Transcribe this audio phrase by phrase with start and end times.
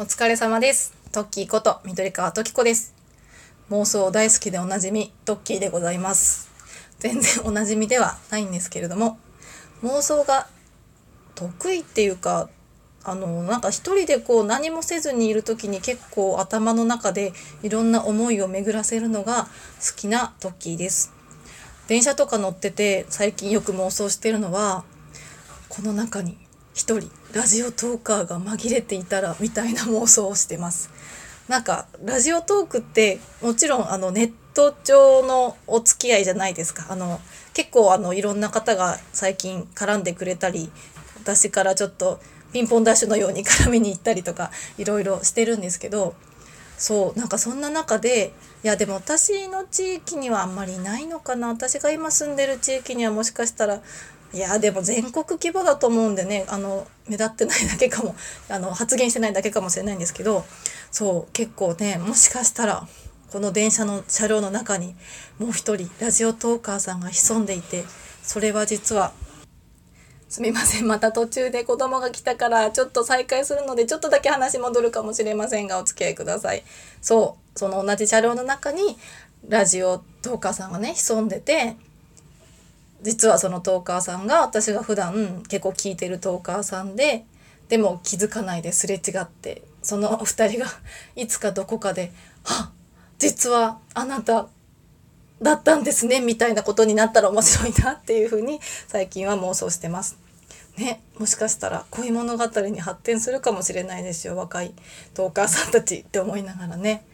[0.00, 0.94] お疲れ様です。
[1.12, 2.94] トッキーこと緑川トキコです。
[3.68, 6.48] 妄想大好きでおなじみ、トッキーでございます。
[7.00, 9.18] 全然おなじみではないんですけれども、
[9.82, 10.46] 妄想が
[11.34, 12.48] 得意っていうか、
[13.04, 19.48] あの、なんか一人でこう何もせずにいる時に結構頭の中でいろんな思いを巡らせるのが
[19.86, 21.12] 好きなトッキーです。
[21.88, 24.82] 電車とか乗ってて最近よく妄想してるのは、
[25.68, 26.38] この中に
[26.74, 30.90] 一人ラジオトーカーが紛れていたらみたいな妄想をしてます。
[31.48, 36.86] なんかラジオトークってもちろんあのネット上のお付き合いじゃないですか。
[36.88, 37.20] あの
[37.54, 40.70] 結構あのいろんな方が最近絡んでくれたり
[41.16, 42.20] 私からちょっと
[42.52, 46.14] ピンポンダッシュのように絡みに行ったりとかいろいろしてるんですけど
[46.80, 48.32] そうなんかそんな中で
[48.64, 51.48] いやでも私の地域にはあんまりいないのかな。
[51.48, 53.82] 私が今住んでる地域にはもしかしたら
[54.32, 58.16] いやでも全国規模だと思うんでねあの目立ってないだけかも。
[58.48, 60.46] あの発言してないだけかもしれないんですけど
[60.90, 62.88] そう結構ねもしかしたら
[63.30, 64.96] この電車の車両の中に
[65.38, 67.84] もう一人ラジオトーカーさんが潜んでいて
[68.22, 69.12] それは実は
[70.30, 70.86] すみません。
[70.86, 76.62] また途中で子供が来たからちょっと再開するのでちょっとだけ話戻るかもしれませんがお付き合いください。
[77.02, 77.58] そう。
[77.58, 78.96] その同じ車両の中に
[79.48, 81.76] ラジオトーカーさんがね潜んでて
[83.02, 87.24] 実はそのトーカーさんが私が普段結構聞いてるトーカーさんで
[87.68, 90.66] でも気づかないですれ違ってそのお二人が
[91.16, 92.12] いつかどこかで
[92.44, 92.70] 「は
[93.18, 94.46] 実はあなた
[95.42, 100.16] だったんですね」みたいなことになったら面白いなっていうふうに最近は妄想してます。
[100.76, 104.72] ね、もしかしたら恋物語に発展するかもしれないですよ若い
[105.12, 107.04] トーカーさんたちって思いながらね。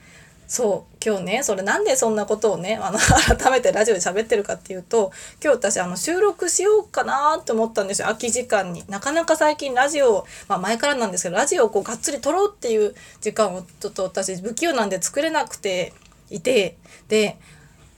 [0.48, 2.98] そう今日ねそれなんでそんなことをねあの
[3.36, 5.10] 改めてラジオで喋ってるかっていうと
[5.42, 15.92] 今日私あの収録しようかなって思ったんですよ空き時間になかなか最近ラジオまあ前からなんですけどラジオをこうがっつり撮ろうっていう時間をちょっと私不器用なんで作れなくて
[16.30, 16.76] いて
[17.08, 17.38] で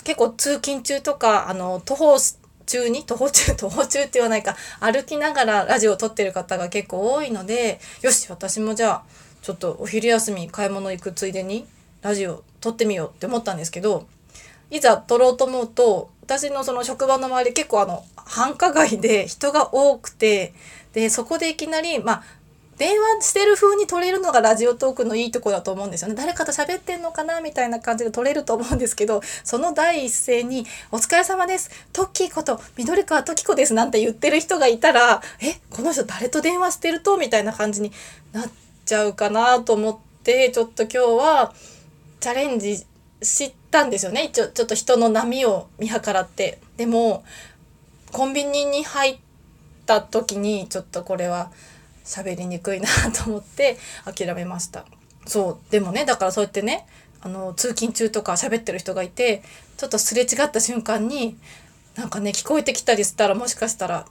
[0.08, 2.16] 結構通勤中とかあの徒歩
[2.64, 9.02] 中に徒歩中 徒歩中って言わないか歩きながらラジオを撮ってる方が結構多いのでよし私もじゃあ
[9.42, 11.66] ちょっとお昼休み買い物行くついでに
[12.00, 14.06] ラジオ撮ってみようって思ったんですけど
[14.70, 20.54] いざ撮ろうと思うと私のその職場の周り結構あの繁華街で人が多くて
[20.94, 22.22] でそこでいきなりまあ
[22.78, 26.14] 電話してる風に撮れるのがラジオトークのいいとこだと思うんですよね。
[26.14, 31.70] 誰かと喋ってんのかなみたいな感じで撮れると思うんですけど、その第一声に、お疲れ様です。
[31.92, 33.74] トッキーこと、緑川トキコです。
[33.74, 37.92] なんて言ってる人がいたら、え、この人誰と電話してるとみたいな感じに
[38.32, 38.50] なっ
[38.84, 41.52] ちゃうかなと思って、ちょっと今日は、
[42.20, 42.84] チャレンジ
[43.22, 47.24] したんですよね一応ちょっと人の波を見計らってでも
[48.12, 49.18] コンビニに入っ
[49.86, 51.50] た時にちょっとこれは
[52.08, 54.84] 喋りにくいなと思って諦めました
[55.26, 56.86] そうでもねだからそうやってね
[57.20, 59.42] あの通勤中とか喋ってる人がいて
[59.76, 61.36] ちょっとすれ違った瞬間に
[61.96, 64.06] なんかね聞こえてきたりしたらもしかしたら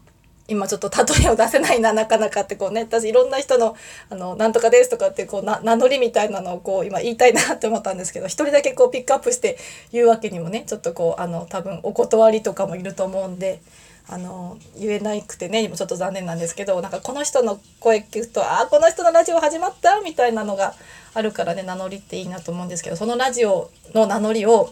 [0.50, 3.76] 今ちょっと例えを出せないななかなかってこうね私いろんな人の
[4.10, 9.58] 「あのなんとかです」とかってこうな名乗りみたいなのをこう今言いたいなって思ったんですけど一人だけこうピックアップして
[9.92, 13.62] 言うわけにもねちょっとこうあの多分お断りとかもいると思うんで。
[14.10, 20.00] あの言えなくてね今ちょっと残念なんですけどなんかこの人の声聞くとああこの人のラジオ始まった？
[20.02, 20.74] みたいなのが
[21.14, 24.70] あるからね名乗りっていいなと思うんですけどそのラジオの名乗りを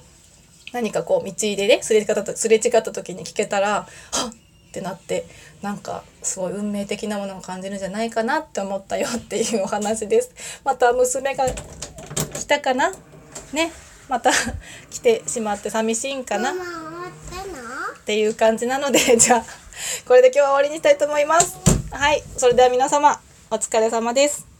[0.73, 3.85] 何かこう道でねすれ違ったすれ違った時に聞けたらは
[4.27, 4.33] っ！
[4.33, 5.25] ってなって
[5.61, 10.31] なんかすごい運命的なものを感じるんじゃないかなって思ったよっていうお話です。
[10.65, 12.91] また娘が来たかな？
[13.53, 13.71] ね？
[14.09, 14.31] また
[14.91, 16.53] 来てしまって寂しいんかな？
[18.05, 19.45] っていう感じなので じゃあ
[20.07, 21.57] これで今日は終わりにしたいと思います。
[21.89, 24.54] はいそれでは皆様お疲れ様です。